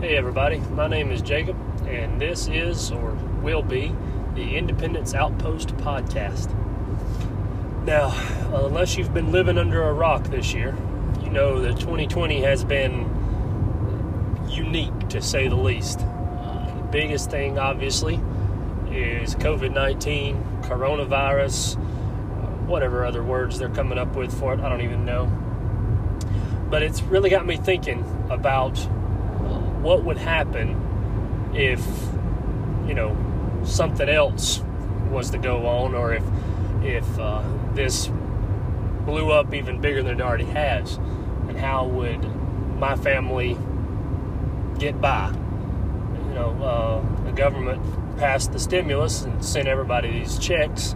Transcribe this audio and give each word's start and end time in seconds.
Hey, 0.00 0.16
everybody. 0.16 0.58
My 0.60 0.86
name 0.86 1.10
is 1.10 1.20
Jacob, 1.22 1.56
and 1.88 2.20
this 2.20 2.46
is, 2.46 2.92
or 2.92 3.14
will 3.42 3.62
be, 3.62 3.92
the 4.36 4.56
Independence 4.56 5.12
Outpost 5.12 5.70
podcast. 5.78 6.54
Now, 7.84 8.14
unless 8.54 8.96
you've 8.96 9.12
been 9.12 9.32
living 9.32 9.58
under 9.58 9.82
a 9.82 9.92
rock 9.92 10.22
this 10.28 10.54
year, 10.54 10.76
you 11.20 11.30
know 11.30 11.60
that 11.62 11.80
2020 11.80 12.42
has 12.42 12.62
been 12.62 13.10
unique 14.48 15.08
to 15.08 15.20
say 15.20 15.48
the 15.48 15.56
least. 15.56 15.98
Uh, 15.98 16.72
the 16.76 16.86
biggest 16.92 17.28
thing, 17.28 17.58
obviously, 17.58 18.20
is 18.92 19.34
COVID 19.34 19.74
19, 19.74 20.36
coronavirus, 20.62 21.76
uh, 21.76 21.80
whatever 22.66 23.04
other 23.04 23.24
words 23.24 23.58
they're 23.58 23.68
coming 23.68 23.98
up 23.98 24.14
with 24.14 24.32
for 24.38 24.54
it, 24.54 24.60
I 24.60 24.68
don't 24.68 24.82
even 24.82 25.04
know. 25.04 25.26
But 26.70 26.84
it's 26.84 27.02
really 27.02 27.30
got 27.30 27.44
me 27.44 27.56
thinking 27.56 28.04
about 28.30 28.78
what 29.82 30.04
would 30.04 30.18
happen 30.18 31.50
if 31.54 31.80
you 32.86 32.94
know 32.94 33.16
something 33.64 34.08
else 34.08 34.62
was 35.10 35.30
to 35.30 35.38
go 35.38 35.66
on 35.66 35.94
or 35.94 36.14
if 36.14 36.24
if 36.82 37.18
uh, 37.18 37.42
this 37.74 38.10
blew 39.04 39.30
up 39.32 39.54
even 39.54 39.80
bigger 39.80 40.02
than 40.02 40.20
it 40.20 40.22
already 40.22 40.44
has? 40.44 40.96
And 41.48 41.56
how 41.56 41.86
would 41.86 42.22
my 42.78 42.96
family 42.96 43.56
get 44.78 45.00
by? 45.00 45.28
You 45.30 46.34
know 46.34 46.62
uh, 46.62 47.24
the 47.24 47.32
government 47.32 47.82
passed 48.18 48.52
the 48.52 48.58
stimulus 48.58 49.22
and 49.22 49.44
sent 49.44 49.68
everybody 49.68 50.10
these 50.10 50.38
checks 50.38 50.94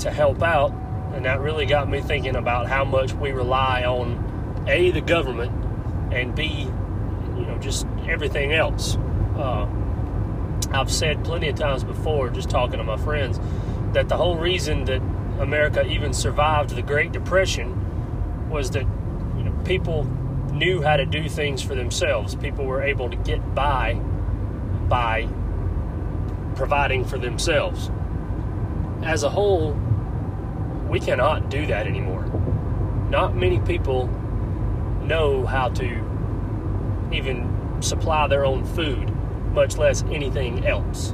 to 0.00 0.10
help 0.10 0.42
out 0.42 0.72
and 1.12 1.24
that 1.24 1.40
really 1.40 1.66
got 1.66 1.88
me 1.88 2.00
thinking 2.00 2.36
about 2.36 2.68
how 2.68 2.84
much 2.84 3.12
we 3.14 3.30
rely 3.30 3.84
on 3.84 4.64
a 4.68 4.90
the 4.90 5.00
government 5.00 5.52
and 6.12 6.34
b 6.34 6.68
you 7.38 7.46
know 7.46 7.58
just 7.58 7.86
everything 8.08 8.52
else. 8.52 8.96
Uh, 9.36 9.66
I've 10.70 10.90
said 10.90 11.24
plenty 11.24 11.48
of 11.48 11.56
times 11.56 11.84
before, 11.84 12.28
just 12.30 12.50
talking 12.50 12.78
to 12.78 12.84
my 12.84 12.96
friends, 12.96 13.40
that 13.92 14.08
the 14.08 14.16
whole 14.16 14.36
reason 14.36 14.84
that 14.86 15.00
America 15.40 15.86
even 15.86 16.12
survived 16.12 16.70
the 16.70 16.82
Great 16.82 17.12
Depression 17.12 18.50
was 18.50 18.70
that 18.72 18.82
you 19.36 19.44
know 19.44 19.52
people 19.64 20.04
knew 20.52 20.82
how 20.82 20.96
to 20.96 21.06
do 21.06 21.28
things 21.28 21.62
for 21.62 21.74
themselves. 21.74 22.34
People 22.34 22.64
were 22.64 22.82
able 22.82 23.08
to 23.08 23.16
get 23.16 23.54
by 23.54 23.94
by 24.88 25.28
providing 26.56 27.04
for 27.04 27.18
themselves. 27.18 27.90
As 29.02 29.22
a 29.22 29.30
whole, 29.30 29.72
we 30.88 30.98
cannot 30.98 31.50
do 31.50 31.66
that 31.66 31.86
anymore. 31.86 32.24
Not 33.10 33.36
many 33.36 33.60
people 33.60 34.08
know 35.02 35.46
how 35.46 35.68
to 35.70 36.07
even 37.12 37.80
supply 37.80 38.26
their 38.26 38.44
own 38.44 38.64
food, 38.64 39.10
much 39.52 39.76
less 39.76 40.02
anything 40.04 40.66
else. 40.66 41.10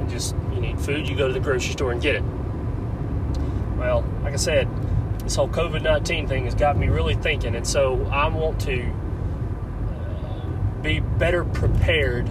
And 0.00 0.08
just 0.08 0.34
you 0.52 0.60
need 0.60 0.80
food, 0.80 1.08
you 1.08 1.16
go 1.16 1.28
to 1.28 1.34
the 1.34 1.40
grocery 1.40 1.72
store 1.72 1.92
and 1.92 2.00
get 2.00 2.16
it. 2.16 2.22
Well, 3.76 4.04
like 4.22 4.32
I 4.32 4.36
said, 4.36 4.68
this 5.20 5.36
whole 5.36 5.48
COVID 5.48 5.82
19 5.82 6.28
thing 6.28 6.44
has 6.44 6.54
got 6.54 6.76
me 6.76 6.88
really 6.88 7.14
thinking, 7.14 7.54
and 7.54 7.66
so 7.66 8.04
I 8.06 8.28
want 8.28 8.60
to 8.62 8.90
uh, 9.90 10.82
be 10.82 11.00
better 11.00 11.44
prepared 11.44 12.28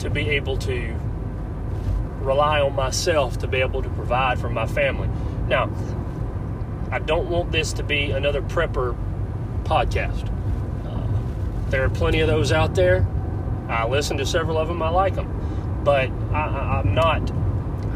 to 0.00 0.10
be 0.10 0.30
able 0.30 0.56
to 0.58 0.96
rely 2.20 2.60
on 2.60 2.74
myself 2.74 3.38
to 3.38 3.46
be 3.46 3.58
able 3.58 3.82
to 3.82 3.88
provide 3.90 4.38
for 4.38 4.48
my 4.48 4.66
family. 4.66 5.08
Now, 5.48 5.70
I 6.90 6.98
don't 6.98 7.28
want 7.28 7.52
this 7.52 7.72
to 7.74 7.82
be 7.82 8.10
another 8.10 8.42
prepper 8.42 8.96
podcast. 9.64 10.28
There 11.72 11.82
are 11.82 11.88
plenty 11.88 12.20
of 12.20 12.28
those 12.28 12.52
out 12.52 12.74
there. 12.74 13.06
I 13.66 13.88
listen 13.88 14.18
to 14.18 14.26
several 14.26 14.58
of 14.58 14.68
them. 14.68 14.82
I 14.82 14.90
like 14.90 15.14
them, 15.14 15.80
but 15.82 16.10
I, 16.30 16.80
am 16.80 16.94
not. 16.94 17.32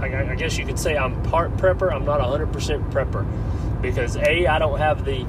I, 0.01 0.33
I, 0.33 0.35
guess 0.35 0.57
you 0.57 0.65
could 0.65 0.79
say 0.79 0.97
I'm 0.97 1.23
part 1.25 1.55
prepper. 1.59 1.93
I'm 1.93 2.07
not 2.07 2.19
100% 2.19 2.91
prepper 2.91 3.83
because 3.83 4.17
a 4.17 4.47
I 4.47 4.59
don't 4.59 4.79
have 4.79 5.05
the 5.05 5.27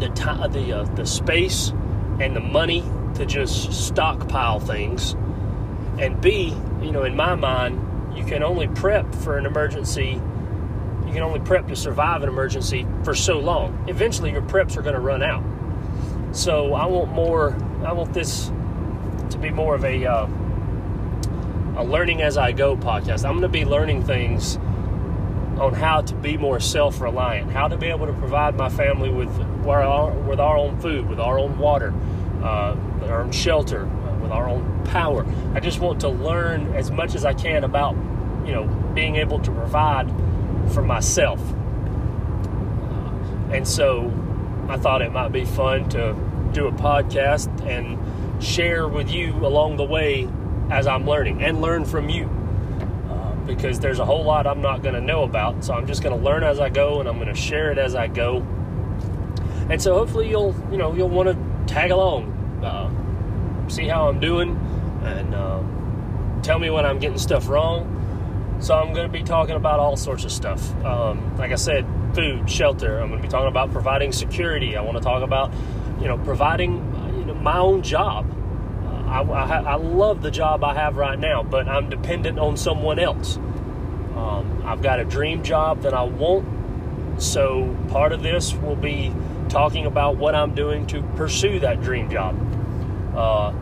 the 0.00 0.10
time, 0.10 0.52
the 0.52 0.80
uh, 0.80 0.84
the 0.96 1.06
space 1.06 1.70
and 2.20 2.36
the 2.36 2.40
money 2.40 2.84
to 3.14 3.24
just 3.24 3.72
stockpile 3.72 4.60
things, 4.60 5.12
and 5.98 6.20
b 6.20 6.54
you 6.82 6.92
know 6.92 7.04
in 7.04 7.16
my 7.16 7.36
mind 7.36 8.18
you 8.18 8.22
can 8.22 8.42
only 8.42 8.68
prep 8.68 9.14
for 9.14 9.38
an 9.38 9.46
emergency. 9.46 10.20
You 11.06 11.14
can 11.14 11.22
only 11.22 11.40
prep 11.40 11.68
to 11.68 11.74
survive 11.74 12.22
an 12.22 12.28
emergency 12.28 12.86
for 13.02 13.14
so 13.14 13.38
long. 13.38 13.86
Eventually, 13.88 14.30
your 14.30 14.42
preps 14.42 14.76
are 14.76 14.82
going 14.82 14.94
to 14.94 15.00
run 15.00 15.22
out. 15.22 15.42
So 16.32 16.74
I 16.74 16.86
want 16.86 17.12
more. 17.12 17.56
I 17.84 17.92
want 17.92 18.12
this 18.12 18.52
to 19.30 19.38
be 19.38 19.50
more 19.50 19.74
of 19.74 19.84
a 19.84 20.06
uh, 20.06 20.26
a 21.76 21.84
learning 21.84 22.22
as 22.22 22.36
I 22.36 22.52
go 22.52 22.76
podcast. 22.76 23.24
I'm 23.24 23.32
going 23.32 23.42
to 23.42 23.48
be 23.48 23.64
learning 23.64 24.04
things 24.04 24.56
on 25.58 25.74
how 25.74 26.00
to 26.02 26.14
be 26.14 26.36
more 26.36 26.60
self 26.60 27.00
reliant, 27.00 27.50
how 27.50 27.68
to 27.68 27.76
be 27.76 27.86
able 27.86 28.06
to 28.06 28.12
provide 28.12 28.54
my 28.54 28.68
family 28.68 29.10
with 29.10 29.28
our, 29.66 30.12
with 30.12 30.40
our 30.40 30.56
own 30.56 30.80
food, 30.80 31.08
with 31.08 31.20
our 31.20 31.38
own 31.38 31.58
water, 31.58 31.92
uh, 32.42 32.76
our 33.02 33.22
own 33.22 33.32
shelter, 33.32 33.86
uh, 33.86 34.18
with 34.18 34.30
our 34.30 34.48
own 34.48 34.84
power. 34.84 35.26
I 35.54 35.60
just 35.60 35.80
want 35.80 36.00
to 36.00 36.08
learn 36.08 36.74
as 36.74 36.90
much 36.90 37.14
as 37.14 37.24
I 37.24 37.34
can 37.34 37.64
about 37.64 37.94
you 38.46 38.52
know 38.52 38.66
being 38.94 39.16
able 39.16 39.40
to 39.40 39.50
provide 39.50 40.08
for 40.72 40.82
myself. 40.82 41.40
Uh, 41.40 43.52
and 43.52 43.66
so 43.66 44.12
I 44.70 44.76
thought 44.76 45.02
it 45.02 45.12
might 45.12 45.32
be 45.32 45.44
fun 45.44 45.88
to 45.90 46.14
do 46.52 46.68
a 46.68 46.72
podcast 46.72 47.48
and 47.66 47.98
share 48.42 48.86
with 48.86 49.10
you 49.10 49.34
along 49.34 49.76
the 49.76 49.84
way 49.84 50.28
as 50.70 50.86
I'm 50.86 51.06
learning 51.06 51.42
and 51.42 51.60
learn 51.60 51.84
from 51.84 52.08
you. 52.08 52.30
Uh, 53.10 53.34
because 53.46 53.80
there's 53.80 53.98
a 53.98 54.04
whole 54.04 54.22
lot 54.22 54.46
I'm 54.46 54.62
not 54.62 54.80
going 54.82 54.94
to 54.94 55.00
know 55.00 55.24
about. 55.24 55.64
So 55.64 55.74
I'm 55.74 55.88
just 55.88 56.04
going 56.04 56.16
to 56.16 56.24
learn 56.24 56.44
as 56.44 56.60
I 56.60 56.68
go 56.68 57.00
and 57.00 57.08
I'm 57.08 57.16
going 57.16 57.26
to 57.26 57.34
share 57.34 57.72
it 57.72 57.78
as 57.78 57.96
I 57.96 58.06
go. 58.06 58.46
And 59.68 59.82
so 59.82 59.94
hopefully 59.94 60.30
you'll, 60.30 60.54
you 60.70 60.76
know, 60.76 60.94
you'll 60.94 61.08
want 61.08 61.28
to 61.28 61.72
tag 61.72 61.90
along, 61.90 62.30
uh, 62.64 63.68
see 63.68 63.88
how 63.88 64.08
I'm 64.08 64.20
doing, 64.20 64.56
and 65.02 65.34
uh, 65.34 65.62
tell 66.42 66.60
me 66.60 66.70
when 66.70 66.86
I'm 66.86 67.00
getting 67.00 67.18
stuff 67.18 67.48
wrong. 67.48 67.96
So 68.60 68.74
I'm 68.74 68.92
going 68.92 69.10
to 69.10 69.12
be 69.12 69.22
talking 69.22 69.56
about 69.56 69.80
all 69.80 69.96
sorts 69.96 70.24
of 70.24 70.32
stuff. 70.32 70.74
Um, 70.84 71.36
like 71.38 71.50
I 71.50 71.54
said, 71.54 71.86
food, 72.14 72.48
shelter. 72.48 73.00
I'm 73.00 73.08
going 73.08 73.20
to 73.20 73.26
be 73.26 73.30
talking 73.30 73.48
about 73.48 73.72
providing 73.72 74.12
security. 74.12 74.76
I 74.76 74.82
want 74.82 74.98
to 74.98 75.02
talk 75.02 75.22
about, 75.22 75.50
you 75.98 76.06
know, 76.06 76.18
providing 76.18 76.76
you 77.18 77.24
know, 77.24 77.34
my 77.34 77.58
own 77.58 77.82
job. 77.82 78.30
Uh, 78.84 79.08
I, 79.08 79.22
I, 79.22 79.60
I, 79.62 79.74
love 79.76 80.20
the 80.20 80.30
job 80.30 80.62
I 80.62 80.74
have 80.74 80.96
right 80.96 81.18
now, 81.18 81.42
but 81.42 81.68
I'm 81.68 81.88
dependent 81.88 82.38
on 82.38 82.58
someone 82.58 82.98
else. 82.98 83.36
Um, 83.36 84.62
I've 84.66 84.82
got 84.82 85.00
a 85.00 85.04
dream 85.04 85.42
job 85.42 85.80
that 85.82 85.94
I 85.94 86.02
want, 86.02 87.22
so 87.22 87.74
part 87.88 88.12
of 88.12 88.22
this 88.22 88.52
will 88.52 88.76
be 88.76 89.14
talking 89.48 89.86
about 89.86 90.16
what 90.16 90.34
I'm 90.34 90.54
doing 90.54 90.86
to 90.88 91.02
pursue 91.16 91.60
that 91.60 91.80
dream 91.80 92.10
job. 92.10 92.36
Uh, 93.16 93.52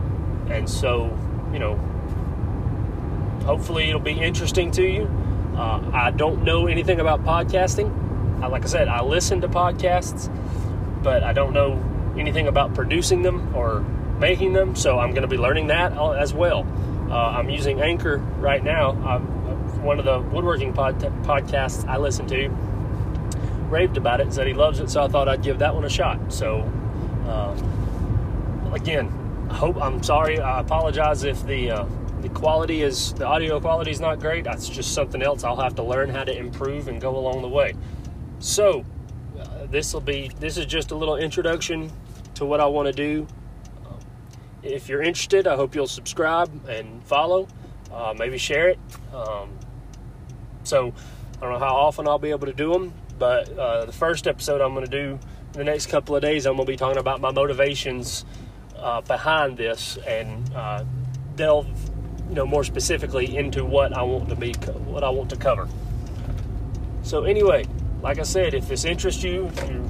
and 0.49 0.69
so, 0.69 1.05
you 1.53 1.59
know, 1.59 1.79
hopefully 3.43 3.89
it'll 3.89 3.99
be 3.99 4.19
interesting 4.19 4.71
to 4.71 4.83
you. 4.83 5.03
Uh, 5.55 5.89
I 5.93 6.11
don't 6.11 6.43
know 6.43 6.67
anything 6.67 6.99
about 6.99 7.23
podcasting. 7.23 7.91
I, 8.41 8.47
like 8.47 8.63
I 8.63 8.67
said, 8.67 8.87
I 8.87 9.01
listen 9.01 9.41
to 9.41 9.49
podcasts, 9.49 10.31
but 11.03 11.23
I 11.23 11.33
don't 11.33 11.53
know 11.53 11.83
anything 12.17 12.47
about 12.47 12.73
producing 12.73 13.21
them 13.21 13.55
or 13.55 13.81
making 14.19 14.53
them, 14.53 14.75
so 14.75 14.99
I'm 14.99 15.11
going 15.11 15.23
to 15.23 15.27
be 15.27 15.37
learning 15.37 15.67
that 15.67 15.93
as 16.17 16.33
well. 16.33 16.65
Uh, 17.09 17.15
I'm 17.15 17.49
using 17.49 17.81
Anchor 17.81 18.17
right 18.39 18.63
now. 18.63 18.91
I'm, 19.05 19.39
one 19.83 19.97
of 19.99 20.05
the 20.05 20.19
woodworking 20.19 20.73
pod- 20.73 20.99
podcasts 21.23 21.87
I 21.87 21.97
listen 21.97 22.27
to 22.27 22.49
raved 23.69 23.97
about 23.97 24.19
it, 24.19 24.33
said 24.33 24.47
he 24.47 24.53
loves 24.53 24.79
it, 24.79 24.89
so 24.89 25.03
I 25.03 25.07
thought 25.07 25.29
I'd 25.29 25.43
give 25.43 25.59
that 25.59 25.73
one 25.75 25.85
a 25.85 25.89
shot. 25.89 26.33
So, 26.33 26.61
uh, 27.27 28.73
again, 28.73 29.47
I 29.49 29.53
hope 29.53 29.81
I'm 29.81 30.01
sorry. 30.03 30.39
I 30.39 30.59
apologize 30.59 31.23
if 31.23 31.45
the 31.45 31.71
uh, 31.71 31.85
the 32.21 32.29
quality 32.29 32.81
is 32.81 33.13
the 33.13 33.25
audio 33.25 33.59
quality 33.59 33.91
is 33.91 33.99
not 33.99 34.19
great. 34.19 34.43
That's 34.43 34.67
just 34.67 34.93
something 34.93 35.21
else 35.21 35.43
I'll 35.43 35.55
have 35.55 35.75
to 35.75 35.83
learn 35.83 36.09
how 36.09 36.23
to 36.23 36.35
improve 36.35 36.87
and 36.87 36.99
go 36.99 37.17
along 37.17 37.41
the 37.41 37.47
way. 37.47 37.73
So, 38.39 38.85
uh, 39.39 39.65
this 39.67 39.93
will 39.93 40.01
be 40.01 40.31
this 40.39 40.57
is 40.57 40.65
just 40.65 40.91
a 40.91 40.95
little 40.95 41.15
introduction 41.15 41.91
to 42.35 42.45
what 42.45 42.59
I 42.59 42.65
want 42.65 42.87
to 42.87 42.93
do. 42.93 43.27
Um, 43.85 43.99
if 44.63 44.89
you're 44.89 45.01
interested, 45.01 45.47
I 45.47 45.55
hope 45.55 45.75
you'll 45.75 45.87
subscribe 45.87 46.67
and 46.67 47.03
follow. 47.03 47.47
Uh, 47.91 48.13
maybe 48.17 48.37
share 48.37 48.69
it. 48.69 48.79
Um, 49.13 49.57
so 50.63 50.93
I 51.37 51.41
don't 51.41 51.53
know 51.53 51.59
how 51.59 51.75
often 51.75 52.07
I'll 52.07 52.19
be 52.19 52.29
able 52.29 52.47
to 52.47 52.53
do 52.53 52.71
them, 52.71 52.93
but 53.17 53.49
uh, 53.57 53.85
the 53.85 53.91
first 53.91 54.27
episode 54.27 54.61
I'm 54.61 54.73
going 54.73 54.85
to 54.85 54.91
do 54.91 55.19
in 55.53 55.57
the 55.57 55.63
next 55.63 55.87
couple 55.87 56.15
of 56.15 56.21
days, 56.21 56.45
I'm 56.45 56.55
going 56.55 56.65
to 56.65 56.71
be 56.71 56.77
talking 56.77 56.99
about 56.99 57.21
my 57.21 57.31
motivations 57.31 58.25
uh, 58.77 59.01
behind 59.01 59.57
this 59.57 59.97
and 60.05 60.53
uh, 60.53 60.83
delve, 61.35 61.67
you 62.29 62.35
know, 62.35 62.45
more 62.45 62.63
specifically 62.63 63.35
into 63.35 63.65
what 63.65 63.91
I 63.91 64.03
want 64.03 64.29
to 64.29 64.35
be, 64.35 64.53
what 64.85 65.03
I 65.03 65.09
want 65.09 65.31
to 65.31 65.35
cover. 65.35 65.67
So 67.01 67.23
anyway, 67.23 67.65
like 68.01 68.19
I 68.19 68.23
said, 68.23 68.53
if 68.53 68.67
this 68.67 68.85
interests 68.85 69.23
you, 69.23 69.47
if 69.47 69.69
you, 69.69 69.89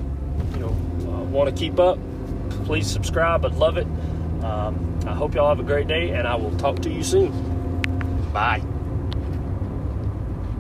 you 0.54 0.60
know, 0.60 0.70
uh, 0.70 1.24
want 1.26 1.50
to 1.50 1.56
keep 1.56 1.80
up, 1.80 2.00
please 2.66 2.90
subscribe. 2.90 3.46
I'd 3.46 3.54
love 3.56 3.78
it. 3.78 3.88
Um, 4.44 5.00
I 5.06 5.14
hope 5.14 5.36
y'all 5.36 5.50
have 5.50 5.60
a 5.60 5.64
great 5.64 5.88
day, 5.88 6.12
and 6.12 6.28
I 6.28 6.36
will 6.36 6.56
talk 6.58 6.80
to 6.80 6.90
you 6.90 7.04
soon. 7.04 7.32
Bye. 8.32 8.64